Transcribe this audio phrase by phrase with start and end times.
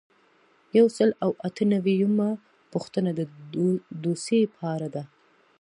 [0.77, 2.29] یو سل او اته نوي یمه
[2.73, 3.21] پوښتنه د
[4.03, 5.03] دوسیې په اړه ده.